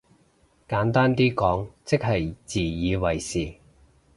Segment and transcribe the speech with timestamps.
[0.67, 3.53] 簡單啲講即係自以為是？